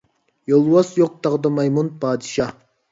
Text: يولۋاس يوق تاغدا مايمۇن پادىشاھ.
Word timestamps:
يولۋاس 0.51 0.91
يوق 1.03 1.21
تاغدا 1.29 1.55
مايمۇن 1.61 1.95
پادىشاھ. 2.05 2.57